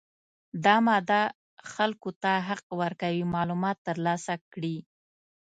دا 0.65 0.75
ماده 0.87 1.21
خلکو 1.73 2.09
ته 2.21 2.31
حق 2.47 2.67
ورکوي 2.81 3.23
معلومات 3.35 3.77
ترلاسه 3.87 4.33
کړي. 4.53 4.77